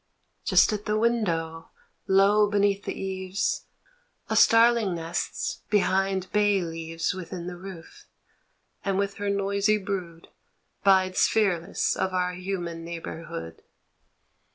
Just 0.43 0.73
at 0.73 0.85
the 0.85 0.97
window, 0.97 1.69
low 2.07 2.49
beneath 2.49 2.85
the 2.85 2.99
eaves 2.99 3.65
A 4.31 4.35
starling 4.35 4.95
nests 4.95 5.61
behind 5.69 6.31
bay 6.31 6.59
leaves 6.63 7.13
Within 7.13 7.45
the 7.45 7.55
roof, 7.55 8.07
and 8.83 8.97
with 8.97 9.17
her 9.17 9.29
noisy 9.29 9.77
brood 9.77 10.27
Bides 10.83 11.27
fearless 11.27 11.95
of 11.95 12.13
our 12.15 12.33
human 12.33 12.83
neighbourhood. 12.83 13.61